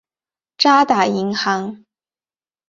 [0.57, 1.85] 渣打银行。